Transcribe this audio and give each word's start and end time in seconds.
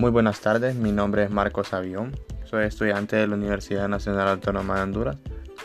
Muy 0.00 0.10
buenas 0.10 0.40
tardes, 0.40 0.76
mi 0.76 0.92
nombre 0.92 1.24
es 1.24 1.30
Marcos 1.30 1.74
Avión, 1.74 2.18
soy 2.46 2.64
estudiante 2.64 3.16
de 3.16 3.26
la 3.26 3.34
Universidad 3.34 3.86
Nacional 3.86 4.28
Autónoma 4.28 4.76
de 4.76 4.82
Honduras. 4.84 5.18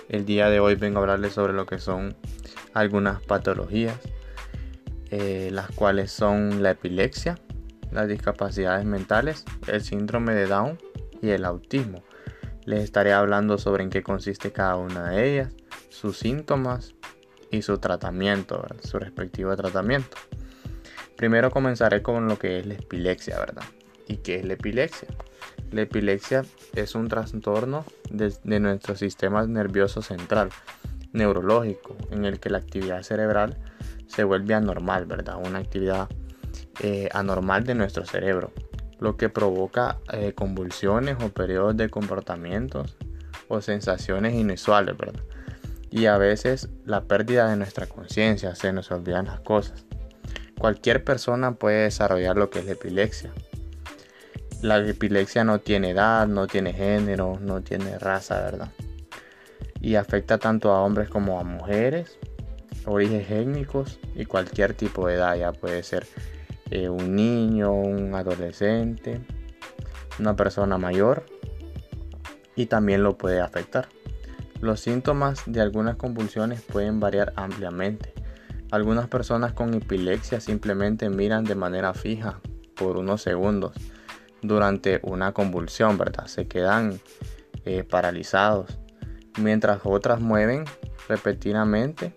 El 0.10 0.26
día 0.26 0.50
de 0.50 0.60
hoy 0.60 0.76
vengo 0.76 1.00
a 1.00 1.04
hablarles 1.04 1.32
sobre 1.32 1.54
lo 1.54 1.66
que 1.66 1.80
son 1.80 2.18
algunas 2.74 3.24
patologías, 3.24 3.98
eh, 5.10 5.52
las 5.54 5.72
cuales 5.72 6.12
son 6.12 6.62
la 6.62 6.72
epilepsia, 6.72 7.40
las 7.92 8.10
discapacidades 8.10 8.84
mentales, 8.84 9.46
el 9.68 9.82
síndrome 9.82 10.36
de 10.36 10.48
Down 10.48 10.80
y 11.22 11.30
el 11.30 11.46
autismo. 11.46 12.04
Les 12.66 12.84
estaré 12.84 13.14
hablando 13.14 13.58
sobre 13.58 13.84
en 13.86 13.90
qué 13.90 14.04
consiste 14.04 14.52
cada 14.52 14.76
una 14.76 15.12
de 15.12 15.32
ellas, 15.32 15.54
sus 15.88 16.18
síntomas 16.18 16.94
y 17.52 17.62
su 17.62 17.78
tratamiento, 17.78 18.66
su 18.84 19.00
respectivo 19.00 19.56
tratamiento. 19.56 20.18
Primero 21.16 21.52
comenzaré 21.52 22.02
con 22.02 22.28
lo 22.28 22.38
que 22.38 22.60
es 22.60 22.66
la 22.66 22.74
epilepsia, 22.74 23.40
¿verdad? 23.40 23.64
¿Y 24.08 24.18
qué 24.18 24.36
es 24.36 24.46
la 24.46 24.54
epilepsia? 24.54 25.08
La 25.72 25.82
epilepsia 25.82 26.46
es 26.76 26.96
un 26.96 27.08
trastorno 27.08 27.86
de, 28.10 28.60
nuestro 28.60 28.96
sistema 28.96 29.46
nervioso 29.46 30.02
central, 30.02 30.50
neurológico, 31.12 31.96
en 32.12 32.26
el 32.26 32.40
que 32.40 32.50
la 32.50 32.60
actividad 32.60 33.02
cerebral 33.04 33.58
se 34.08 34.24
vuelve 34.24 34.54
anormal, 34.54 35.06
¿verdad? 35.06 35.38
Una 35.44 35.60
actividad 35.60 36.08
eh, 36.82 37.10
anormal 37.14 37.64
de 37.64 37.76
nuestro 37.76 38.06
cerebro 38.06 38.52
lo 39.00 39.18
que 39.18 39.30
provoca 39.30 40.00
eh, 40.12 40.34
convulsiones 40.34 41.18
o 41.22 41.30
periodos 41.30 41.76
de 41.78 41.90
comportamientos 41.90 42.96
o 43.48 43.62
sensaciones 43.62 44.34
inusuales, 44.34 44.98
¿verdad? 44.98 45.22
Y 45.92 46.08
a 46.08 46.18
veces 46.18 46.70
la 46.86 47.02
pérdida 47.02 47.50
de 47.50 47.56
nuestra 47.56 47.88
conciencia, 47.88 48.56
se 48.56 48.74
nos 48.74 48.92
olvidan 48.92 49.26
las 49.26 49.40
cosas. 49.42 49.86
Cualquier 50.58 51.04
persona 51.04 51.56
puede 51.56 51.84
desarrollar 51.84 52.38
lo 52.38 52.50
que 52.50 52.60
es 52.60 52.66
la 52.66 52.72
epilepsia. 52.74 53.34
La 54.66 54.80
epilepsia 54.80 55.44
no 55.44 55.60
tiene 55.60 55.92
edad, 55.92 56.26
no 56.26 56.48
tiene 56.48 56.74
género, 56.74 57.38
no 57.40 57.62
tiene 57.62 58.00
raza, 58.00 58.42
¿verdad? 58.42 58.72
Y 59.80 59.94
afecta 59.94 60.40
tanto 60.40 60.72
a 60.72 60.82
hombres 60.82 61.08
como 61.08 61.40
a 61.40 61.44
mujeres, 61.44 62.18
orígenes 62.88 63.30
étnicos 63.30 64.00
y 64.16 64.26
cualquier 64.26 64.74
tipo 64.74 65.08
de 65.08 65.14
edad, 65.18 65.36
ya 65.36 65.52
puede 65.52 65.84
ser 65.84 66.08
eh, 66.72 66.90
un 66.90 67.16
niño, 67.16 67.74
un 67.74 68.16
adolescente, 68.16 69.22
una 70.18 70.36
persona 70.36 70.80
mayor 70.80 71.28
y 72.56 72.66
también 72.66 73.04
lo 73.04 73.20
puede 73.20 73.42
afectar. 73.42 73.88
Los 74.62 74.80
síntomas 74.80 75.44
de 75.46 75.62
algunas 75.62 75.96
convulsiones 75.96 76.64
pueden 76.64 77.00
variar 77.00 77.34
ampliamente. 77.36 78.14
Algunas 78.72 79.08
personas 79.10 79.54
con 79.54 79.76
epilepsia 79.76 80.42
simplemente 80.42 81.08
miran 81.12 81.44
de 81.44 81.54
manera 81.54 81.94
fija 81.94 82.40
por 82.74 82.98
unos 82.98 83.22
segundos 83.22 83.74
durante 84.48 85.00
una 85.04 85.34
convulsión, 85.34 85.98
¿verdad? 85.98 86.28
Se 86.28 86.48
quedan 86.48 87.00
eh, 87.66 87.84
paralizados, 87.84 88.78
mientras 89.40 89.82
otras 89.84 90.20
mueven 90.20 90.66
repetidamente 91.08 92.14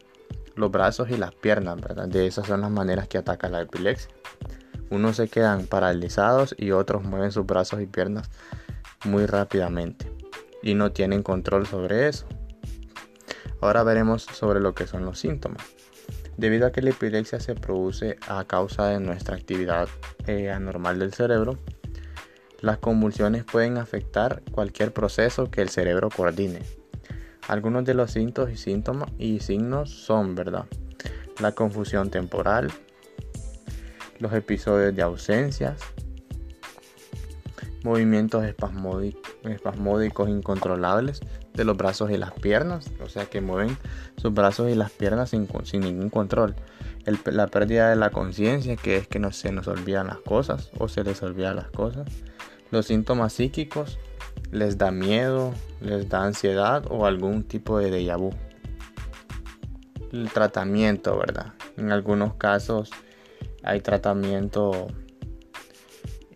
los 0.55 0.70
brazos 0.70 1.11
y 1.11 1.17
las 1.17 1.35
piernas, 1.35 1.81
¿verdad? 1.81 2.09
De 2.09 2.27
esas 2.27 2.47
son 2.47 2.61
las 2.61 2.70
maneras 2.70 3.09
que 3.09 3.19
ataca 3.19 3.48
la 3.48 3.61
epilepsia. 3.61 4.11
Unos 4.91 5.17
se 5.17 5.29
quedan 5.29 5.67
paralizados 5.67 6.55
y 6.59 6.70
otros 6.73 7.05
mueven 7.05 7.31
sus 7.31 7.47
brazos 7.47 7.81
y 7.81 7.87
piernas 7.87 8.31
muy 9.05 9.27
rápidamente 9.27 10.11
y 10.63 10.75
no 10.75 10.92
tienen 10.92 11.23
control 11.23 11.67
sobre 11.67 12.09
eso. 12.09 12.27
Ahora 13.61 13.83
veremos 13.83 14.23
sobre 14.23 14.61
lo 14.61 14.75
que 14.75 14.87
son 14.87 15.05
los 15.05 15.19
síntomas. 15.19 15.63
Debido 16.37 16.67
a 16.67 16.73
que 16.73 16.83
la 16.83 16.91
epilepsia 16.91 17.41
se 17.41 17.55
produce 17.55 18.17
a 18.29 18.45
causa 18.45 18.87
de 18.87 19.01
nuestra 19.01 19.37
actividad 19.37 19.89
eh, 20.27 20.51
anormal 20.51 20.98
del 20.98 21.13
cerebro, 21.13 21.59
las 22.61 22.78
convulsiones 22.78 23.45
pueden 23.45 23.78
afectar 23.78 24.42
cualquier 24.51 24.92
proceso 24.92 25.51
que 25.51 25.63
el 25.63 25.69
cerebro 25.69 26.11
coordine. 26.11 26.61
Algunos 27.46 27.85
de 27.85 27.95
los 27.95 28.11
síntomas 28.11 28.52
y 28.52 28.57
síntomas 28.57 29.11
y 29.19 29.41
signos 29.41 29.91
son, 29.91 30.35
¿verdad? 30.35 30.67
La 31.41 31.52
confusión 31.52 32.11
temporal, 32.11 32.70
los 34.19 34.33
episodios 34.33 34.95
de 34.95 35.02
ausencias, 35.02 35.80
movimientos 37.85 38.45
espasmódicos 38.45 40.29
incontrolables 40.29 41.20
de 41.55 41.64
los 41.64 41.77
brazos 41.77 42.11
y 42.11 42.17
las 42.17 42.33
piernas, 42.33 42.90
o 43.02 43.08
sea 43.08 43.27
que 43.27 43.40
mueven 43.40 43.77
sus 44.17 44.35
brazos 44.35 44.70
y 44.70 44.75
las 44.75 44.90
piernas 44.90 45.30
sin, 45.30 45.48
ningún 45.80 46.11
control. 46.11 46.55
la 47.25 47.46
pérdida 47.46 47.90
de 47.90 47.96
la 47.96 48.11
conciencia, 48.11 48.77
que 48.77 48.96
es 48.96 49.08
que 49.08 49.19
no 49.19 49.33
se 49.33 49.52
nos 49.52 49.69
olvidan 49.69 50.08
las 50.08 50.19
cosas 50.19 50.70
o 50.79 50.89
se 50.89 51.05
les 51.05 51.23
olvidan 51.23 51.57
las 51.57 51.70
cosas. 51.70 52.07
Los 52.70 52.86
síntomas 52.86 53.33
psíquicos 53.33 53.98
les 54.51 54.79
da 54.79 54.90
miedo, 54.90 55.52
les 55.80 56.08
da 56.08 56.24
ansiedad 56.24 56.84
o 56.90 57.06
algún 57.06 57.45
tipo 57.45 57.79
de 57.79 57.90
déjà 57.90 58.17
vu. 58.17 58.30
El 60.12 60.30
tratamiento, 60.30 61.18
¿verdad? 61.18 61.55
En 61.77 61.92
algunos 61.92 62.34
casos 62.34 62.90
hay 63.62 63.80
tratamiento 63.80 64.89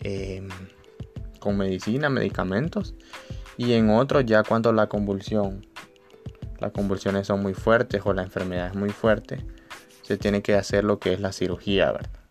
em, 0.01 0.49
con 1.39 1.57
medicina, 1.57 2.09
medicamentos. 2.09 2.95
Y 3.57 3.73
en 3.75 3.91
otros 3.91 4.25
ya 4.25 4.43
cuando 4.43 4.73
la 4.73 4.89
convulsión, 4.89 5.67
las 6.61 6.73
convulsiones 6.73 7.27
son 7.27 7.43
muy 7.43 7.55
fuertes 7.55 8.03
o 8.05 8.13
la 8.13 8.23
enfermedad 8.23 8.69
es 8.69 8.75
muy 8.75 8.91
fuerte, 8.91 9.45
se 10.03 10.17
tiene 10.17 10.43
que 10.43 10.55
hacer 10.55 10.85
lo 10.85 10.99
que 10.99 11.13
es 11.13 11.21
la 11.21 11.33
cirugía, 11.33 11.93
¿verdad? 11.93 12.22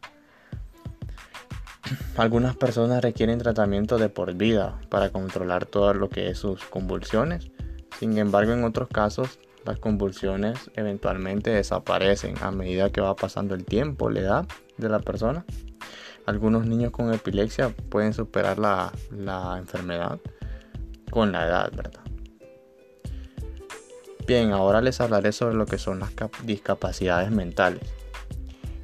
Algunas 2.22 2.56
personas 2.56 3.02
requieren 3.02 3.40
tratamiento 3.40 3.98
de 3.98 4.08
por 4.08 4.36
vida 4.36 4.80
para 4.90 5.10
controlar 5.10 5.66
todo 5.66 5.92
lo 5.96 6.08
que 6.08 6.30
es 6.30 6.38
sus 6.38 6.64
convulsiones. 6.66 7.50
Sin 7.98 8.16
embargo, 8.20 8.54
en 8.54 8.64
otros 8.64 8.90
casos, 8.90 9.40
las 9.66 9.80
convulsiones 9.80 10.70
eventualmente 10.76 11.50
desaparecen 11.50 12.36
a 12.44 12.52
medida 12.52 12.92
que 12.92 13.02
va 13.02 13.16
pasando 13.16 13.56
el 13.56 13.66
tiempo, 13.66 14.12
la 14.12 14.20
edad 14.20 14.48
de 14.78 14.88
la 14.88 15.00
persona. 15.00 15.46
Algunos 16.28 16.68
niños 16.68 16.92
con 16.92 17.12
epilepsia 17.12 17.74
pueden 17.90 18.14
superar 18.14 18.60
la, 18.60 18.94
enfermedad 19.58 20.20
con 21.10 21.32
la 21.32 21.48
edad, 21.48 21.72
¿verdad? 21.76 22.04
Bien, 24.28 24.52
ahora 24.52 24.82
les 24.82 25.02
hablaré 25.02 25.32
sobre 25.32 25.56
lo 25.56 25.66
que 25.66 25.80
son 25.80 26.00
las 26.00 26.12
discapacidades 26.46 27.32
mentales. 27.32 27.82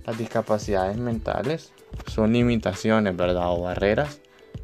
Las 0.07 0.17
discapacidades 0.17 0.97
mentales 0.97 1.71
son 2.07 2.33
limitaciones, 2.33 3.15
¿verdad? 3.15 3.51
O 3.51 3.63
barreras 3.63 4.21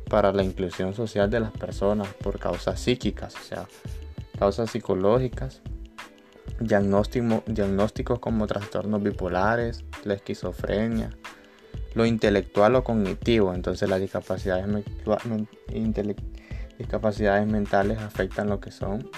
para 0.10 0.32
la 0.32 0.44
inclusión 0.44 0.94
social 0.94 1.30
de 1.30 1.40
las 1.40 1.52
personas 1.52 2.08
por 2.16 2.40
causas 2.40 2.80
psíquicas, 2.80 3.36
o 3.36 3.44
sea, 3.44 3.68
causas 4.38 4.72
psicológicas, 4.72 5.62
diagnósticos 6.60 8.20
como 8.20 8.48
trastornos 8.48 9.02
bipolares, 9.02 9.84
la 10.04 10.14
esquizofrenia, 10.14 11.10
lo 11.96 12.06
intelectual 12.06 12.76
o 12.76 12.84
cognitivo. 12.84 13.54
Entonces 13.54 13.90
las 13.90 14.00
discapacidades, 14.00 14.68
discapacidades 16.78 17.48
mentales 17.48 18.00
afectan 18.00 18.50
lo 18.50 18.60
que 18.60 18.72
son 18.72 19.10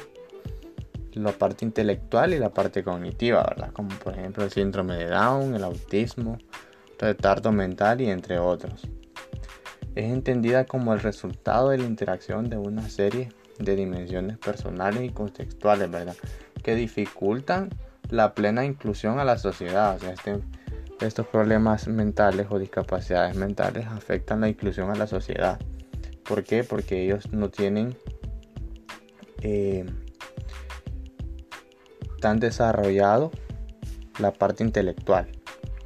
la 1.13 1.31
parte 1.31 1.63
intelectual 1.63 2.33
y 2.33 2.39
la 2.39 2.49
parte 2.53 2.83
cognitiva, 2.83 3.43
¿verdad? 3.43 3.71
Como 3.71 3.89
por 3.99 4.13
ejemplo 4.13 4.43
el 4.43 4.51
síndrome 4.51 4.97
de 4.97 5.05
Down, 5.05 5.55
el 5.55 5.63
autismo, 5.63 6.37
retardo 6.99 7.51
mental 7.51 8.01
y 8.01 8.09
entre 8.09 8.39
otros. 8.39 8.87
Es 9.95 10.11
entendida 10.11 10.65
como 10.65 10.93
el 10.93 10.99
resultado 10.99 11.69
de 11.69 11.77
la 11.77 11.85
interacción 11.85 12.49
de 12.49 12.57
una 12.57 12.89
serie 12.89 13.29
de 13.59 13.75
dimensiones 13.75 14.37
personales 14.37 15.03
y 15.03 15.09
contextuales, 15.09 15.89
¿verdad? 15.89 16.15
Que 16.63 16.75
dificultan 16.75 17.69
la 18.09 18.33
plena 18.33 18.65
inclusión 18.65 19.19
a 19.19 19.23
la 19.23 19.37
sociedad. 19.37 19.95
O 19.95 19.99
sea, 19.99 20.11
este, 20.11 20.39
estos 20.99 21.27
problemas 21.27 21.87
mentales 21.87 22.47
o 22.49 22.59
discapacidades 22.59 23.35
mentales 23.35 23.85
afectan 23.87 24.41
la 24.41 24.49
inclusión 24.49 24.89
a 24.91 24.95
la 24.95 25.07
sociedad. 25.07 25.59
¿Por 26.23 26.43
qué? 26.43 26.63
Porque 26.63 27.03
ellos 27.03 27.31
no 27.31 27.49
tienen 27.49 27.95
eh, 29.41 29.85
tan 32.19 32.39
desarrollado 32.39 33.31
la 34.19 34.33
parte 34.33 34.63
intelectual. 34.63 35.27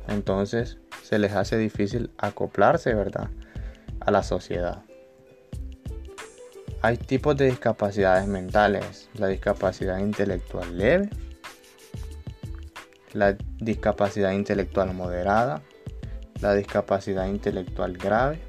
Entonces 0.08 0.80
se 1.10 1.18
les 1.18 1.32
hace 1.32 1.58
difícil 1.58 2.12
acoplarse, 2.20 2.94
¿verdad? 2.94 3.32
A 4.00 4.12
la 4.12 4.22
sociedad. 4.22 4.84
Hay 6.84 6.98
tipos 6.98 7.36
de 7.36 7.46
discapacidades 7.48 8.28
mentales. 8.28 9.10
La 9.16 9.26
discapacidad 9.26 9.98
intelectual 9.98 10.78
leve, 10.78 11.10
la 13.14 13.36
discapacidad 13.60 14.34
intelectual 14.34 14.94
moderada, 14.94 15.64
la 16.42 16.54
discapacidad 16.54 17.26
intelectual 17.26 17.98
grave, 17.98 18.40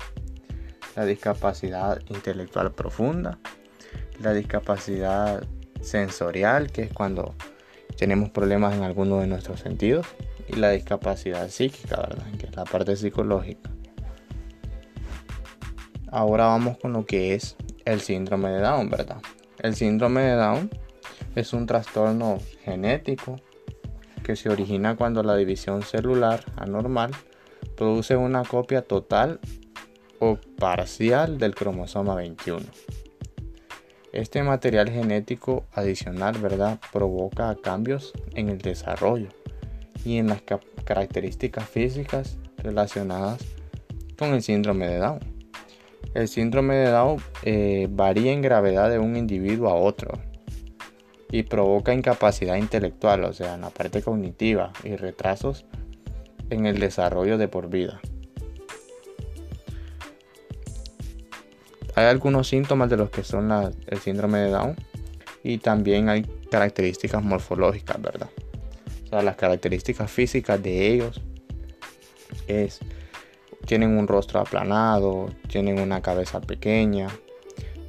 la 0.97 1.07
discapacidad 1.07 1.99
intelectual 2.09 2.73
profunda, 2.73 3.39
la 4.21 4.35
discapacidad 4.35 5.43
sensorial, 5.81 6.71
que 6.71 6.83
es 6.83 6.93
cuando 6.93 7.35
tenemos 7.97 8.29
problemas 8.29 8.75
en 8.75 8.83
alguno 8.83 9.21
de 9.21 9.29
nuestros 9.29 9.61
sentidos, 9.61 10.07
y 10.53 10.57
la 10.57 10.71
discapacidad 10.71 11.49
psíquica, 11.49 11.97
¿verdad? 11.97 12.27
Que 12.39 12.47
es 12.47 12.57
la 12.57 12.65
parte 12.65 12.97
psicológica. 12.97 13.71
Ahora 16.11 16.47
vamos 16.47 16.79
con 16.79 16.93
lo 16.93 17.07
que 17.07 17.35
es 17.35 17.57
el 17.85 18.01
síndrome 18.01 18.51
de 18.51 18.61
Down, 18.61 18.91
¿verdad? 18.91 19.19
El 19.59 19.77
síndrome 19.77 20.23
de 20.23 20.35
Down 20.35 20.71
es 21.37 21.53
un 21.53 21.67
trastorno 21.67 22.39
genético 22.65 23.37
que 24.25 24.35
se 24.35 24.49
origina 24.49 24.97
cuando 24.97 25.23
la 25.23 25.37
división 25.37 25.83
celular 25.83 26.45
anormal 26.57 27.13
produce 27.77 28.17
una 28.17 28.45
copia 28.45 28.83
total 28.83 29.39
o 30.19 30.39
parcial 30.59 31.39
del 31.39 31.55
cromosoma 31.55 32.15
21. 32.17 32.61
Este 34.13 34.43
material 34.43 34.91
genético 34.91 35.65
adicional, 35.73 36.37
¿verdad?, 36.39 36.81
provoca 36.93 37.55
cambios 37.63 38.13
en 38.35 38.49
el 38.49 38.59
desarrollo 38.59 39.29
y 40.05 40.19
en 40.19 40.29
las 40.29 40.43
características 40.85 41.69
físicas 41.69 42.39
relacionadas 42.59 43.45
con 44.19 44.35
el 44.35 44.43
síndrome 44.43 44.87
de 44.87 44.99
Down. 44.99 45.21
El 46.15 46.29
síndrome 46.29 46.75
de 46.75 46.91
Down 46.91 47.19
eh, 47.43 47.89
varía 47.91 48.33
en 48.33 48.43
gravedad 48.43 48.91
de 48.91 48.99
un 48.99 49.17
individuo 49.17 49.69
a 49.69 49.75
otro 49.75 50.19
y 51.31 51.45
provoca 51.45 51.95
incapacidad 51.95 52.57
intelectual, 52.57 53.25
o 53.25 53.33
sea, 53.33 53.55
en 53.55 53.61
la 53.61 53.71
parte 53.71 54.03
cognitiva 54.03 54.73
y 54.83 54.97
retrasos 54.97 55.65
en 56.51 56.67
el 56.67 56.81
desarrollo 56.81 57.39
de 57.39 57.49
por 57.49 57.69
vida. 57.69 58.01
Hay 61.95 62.07
algunos 62.07 62.49
síntomas 62.49 62.91
de 62.91 62.97
los 62.97 63.11
que 63.11 63.23
son 63.23 63.51
el 63.53 63.99
síndrome 63.99 64.39
de 64.39 64.51
Down 64.51 64.77
y 65.43 65.59
también 65.59 66.09
hay 66.09 66.23
características 66.51 67.23
morfológicas, 67.23 68.01
¿verdad? 68.01 68.31
Sea, 69.11 69.23
las 69.23 69.37
características 69.37 70.11
físicas 70.11 70.63
de 70.63 70.87
ellos 70.87 71.21
es 72.47 72.81
tienen 73.67 73.99
un 73.99 74.09
rostro 74.09 74.41
aplanado, 74.41 75.29
tienen 75.49 75.79
una 75.81 76.01
cabeza 76.01 76.41
pequeña, 76.41 77.09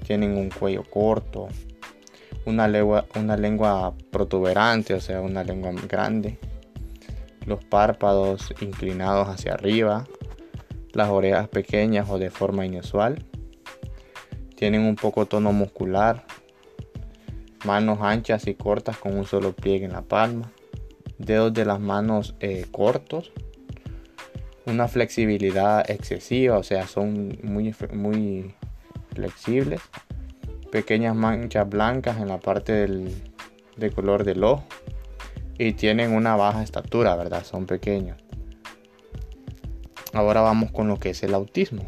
tienen 0.06 0.36
un 0.38 0.50
cuello 0.50 0.84
corto, 0.84 1.48
una 2.46 2.68
lengua, 2.68 3.06
una 3.16 3.38
lengua 3.38 3.94
protuberante, 4.12 4.94
o 4.94 5.02
sea, 5.02 5.22
una 5.22 5.44
lengua 5.44 5.72
grande, 5.88 6.38
los 7.46 7.64
párpados 7.64 8.54
inclinados 8.62 9.28
hacia 9.30 9.54
arriba, 9.54 10.06
las 10.94 11.10
orejas 11.10 11.48
pequeñas 11.48 12.10
o 12.10 12.20
de 12.20 12.30
forma 12.30 12.66
inusual, 12.66 13.26
tienen 14.56 14.82
un 14.82 14.96
poco 14.96 15.26
tono 15.26 15.54
muscular, 15.54 16.26
manos 17.66 18.00
anchas 18.02 18.46
y 18.48 18.56
cortas 18.56 18.98
con 18.98 19.18
un 19.18 19.26
solo 19.26 19.54
pliegue 19.54 19.86
en 19.86 19.94
la 19.94 20.02
palma, 20.02 20.52
dedos 21.22 21.54
de 21.54 21.66
las 21.66 21.80
manos 21.80 22.36
eh, 22.40 22.66
cortos, 22.72 23.32
una 24.66 24.88
flexibilidad 24.88 25.90
excesiva, 25.90 26.58
o 26.58 26.64
sea, 26.64 26.88
son 26.88 27.38
muy, 27.44 27.74
muy 27.94 28.54
flexibles, 29.14 29.82
pequeñas 30.72 31.16
manchas 31.16 31.68
blancas 31.70 32.18
en 32.18 32.28
la 32.28 32.40
parte 32.40 32.74
del, 32.74 33.14
de 33.78 33.92
color 33.92 34.24
del 34.24 34.44
ojo 34.44 34.64
y 35.58 35.74
tienen 35.74 36.14
una 36.14 36.36
baja 36.36 36.64
estatura, 36.64 37.16
¿verdad? 37.16 37.44
Son 37.44 37.66
pequeños. 37.66 38.18
Ahora 40.14 40.42
vamos 40.42 40.72
con 40.72 40.88
lo 40.88 40.98
que 40.98 41.12
es 41.12 41.24
el 41.24 41.34
autismo. 41.34 41.86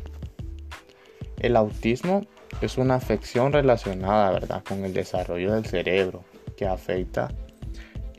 El 1.39 1.55
autismo 1.55 2.21
es 2.61 2.77
una 2.77 2.95
afección 2.95 3.51
relacionada, 3.51 4.31
¿verdad?, 4.31 4.63
con 4.67 4.85
el 4.85 4.93
desarrollo 4.93 5.53
del 5.53 5.65
cerebro 5.65 6.23
que 6.55 6.65
afecta 6.65 7.29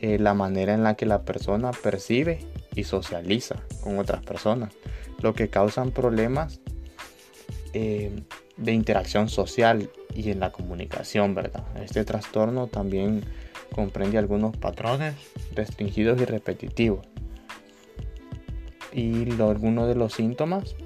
eh, 0.05 0.19
la 0.19 0.35
manera 0.35 0.75
en 0.75 0.83
la 0.85 0.97
que 0.97 1.06
la 1.06 1.23
persona 1.23 1.71
percibe 1.71 2.41
y 2.75 2.85
socializa 2.85 3.62
con 3.83 3.99
otras 3.99 4.23
personas, 4.23 4.75
lo 5.23 5.33
que 5.33 5.49
causan 5.49 5.93
problemas 5.93 6.61
eh, 7.73 8.12
de 8.59 8.73
interacción 8.75 9.31
social 9.31 9.89
y 10.15 10.31
en 10.31 10.41
la 10.41 10.53
comunicación, 10.53 11.35
¿verdad? 11.35 11.65
Este 11.83 12.05
trastorno 12.05 12.67
también 12.67 13.25
comprende 13.75 14.19
algunos 14.19 14.55
patrones 14.59 15.15
restringidos 15.55 16.21
y 16.21 16.27
repetitivos. 16.27 17.06
Y 18.93 19.41
algunos 19.41 19.89
de 19.89 19.95
los 19.95 20.12
síntomas 20.12 20.77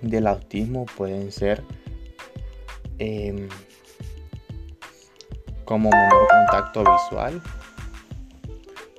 del 0.00 0.26
autismo 0.26 0.86
pueden 0.86 1.32
ser 1.32 1.62
em, 2.98 3.46
como 5.66 5.90
menor 5.90 6.28
contacto 6.30 6.82
visual, 6.82 7.42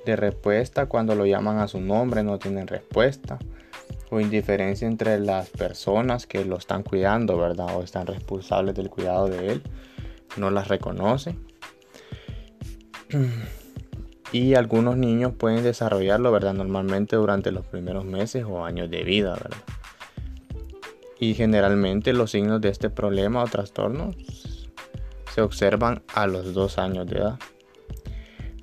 de 0.08 0.16
respuesta 0.16 0.86
cuando 0.86 1.14
lo 1.14 1.26
llaman 1.26 1.58
a 1.58 1.68
su 1.68 1.80
nombre 1.80 2.22
no 2.22 2.38
tienen 2.38 2.66
respuesta 2.66 3.38
o 4.10 4.20
indiferencia 4.20 4.88
entre 4.88 5.20
las 5.20 5.50
personas 5.50 6.26
que 6.26 6.46
lo 6.46 6.56
están 6.56 6.82
cuidando, 6.82 7.36
¿verdad? 7.36 7.76
O 7.76 7.82
están 7.82 8.06
responsables 8.06 8.74
del 8.74 8.88
cuidado 8.88 9.28
de 9.28 9.52
él, 9.52 9.62
no 10.36 10.50
las 10.50 10.68
reconoce. 10.68 11.36
Y 14.30 14.56
algunos 14.56 14.98
niños 14.98 15.32
pueden 15.38 15.62
desarrollarlo, 15.62 16.30
¿verdad? 16.30 16.52
Normalmente 16.52 17.16
durante 17.16 17.50
los 17.50 17.64
primeros 17.64 18.04
meses 18.04 18.44
o 18.46 18.62
años 18.62 18.90
de 18.90 19.02
vida, 19.02 19.30
¿verdad? 19.32 19.56
Y 21.18 21.32
generalmente 21.32 22.12
los 22.12 22.32
signos 22.32 22.60
de 22.60 22.68
este 22.68 22.90
problema 22.90 23.42
o 23.42 23.46
trastorno 23.46 24.10
se 25.34 25.40
observan 25.40 26.02
a 26.12 26.26
los 26.26 26.52
dos 26.52 26.76
años 26.76 27.06
de 27.06 27.20
edad 27.20 27.38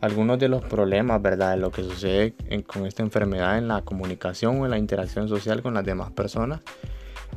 algunos 0.01 0.39
de 0.39 0.49
los 0.49 0.63
problemas, 0.63 1.21
¿verdad? 1.21 1.57
lo 1.57 1.71
que 1.71 1.83
sucede 1.83 2.33
con 2.67 2.85
esta 2.85 3.03
enfermedad 3.03 3.57
en 3.57 3.67
la 3.67 3.81
comunicación 3.81 4.59
o 4.59 4.65
en 4.65 4.71
la 4.71 4.77
interacción 4.77 5.27
social 5.27 5.61
con 5.61 5.73
las 5.73 5.85
demás 5.85 6.11
personas 6.11 6.61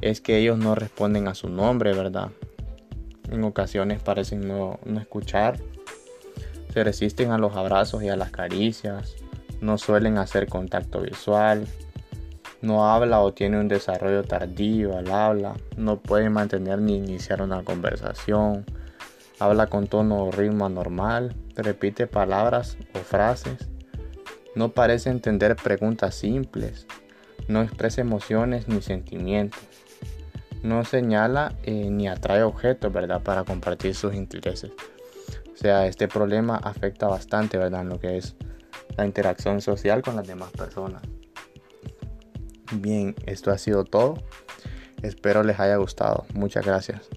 es 0.00 0.20
que 0.20 0.38
ellos 0.38 0.58
no 0.58 0.74
responden 0.74 1.28
a 1.28 1.34
su 1.34 1.48
nombre, 1.48 1.92
¿verdad? 1.92 2.30
En 3.30 3.44
ocasiones 3.44 4.00
parecen 4.00 4.46
no, 4.46 4.78
no 4.84 5.00
escuchar, 5.00 5.58
se 6.72 6.84
resisten 6.84 7.30
a 7.30 7.38
los 7.38 7.56
abrazos 7.56 8.02
y 8.02 8.08
a 8.08 8.16
las 8.16 8.30
caricias, 8.30 9.16
no 9.60 9.76
suelen 9.78 10.18
hacer 10.18 10.48
contacto 10.48 11.00
visual, 11.00 11.66
no 12.62 12.88
habla 12.88 13.20
o 13.20 13.32
tiene 13.32 13.58
un 13.58 13.68
desarrollo 13.68 14.24
tardío 14.24 14.96
al 14.96 15.10
habla, 15.10 15.54
no 15.76 15.98
puede 15.98 16.30
mantener 16.30 16.80
ni 16.80 16.96
iniciar 16.96 17.42
una 17.42 17.62
conversación, 17.62 18.64
habla 19.38 19.66
con 19.66 19.86
tono 19.86 20.24
o 20.24 20.30
ritmo 20.30 20.66
anormal, 20.66 21.34
repite 21.56 22.06
palabras 22.06 22.76
o 22.94 22.98
frases, 22.98 23.68
no 24.54 24.70
parece 24.70 25.10
entender 25.10 25.56
preguntas 25.56 26.14
simples, 26.14 26.86
no 27.46 27.62
expresa 27.62 28.00
emociones 28.00 28.68
ni 28.68 28.82
sentimientos, 28.82 29.60
no 30.62 30.84
señala 30.84 31.54
eh, 31.62 31.90
ni 31.90 32.08
atrae 32.08 32.42
objetos, 32.42 32.92
¿verdad?, 32.92 33.22
para 33.22 33.44
compartir 33.44 33.94
sus 33.94 34.14
intereses. 34.14 34.72
O 35.52 35.56
sea, 35.56 35.86
este 35.86 36.08
problema 36.08 36.56
afecta 36.56 37.06
bastante, 37.06 37.58
¿verdad?, 37.58 37.82
en 37.82 37.88
lo 37.88 38.00
que 38.00 38.16
es 38.16 38.36
la 38.96 39.06
interacción 39.06 39.60
social 39.60 40.02
con 40.02 40.16
las 40.16 40.26
demás 40.26 40.50
personas. 40.52 41.02
Bien, 42.72 43.14
esto 43.26 43.50
ha 43.50 43.58
sido 43.58 43.84
todo. 43.84 44.18
Espero 45.02 45.42
les 45.42 45.58
haya 45.60 45.76
gustado. 45.76 46.26
Muchas 46.34 46.66
gracias. 46.66 47.08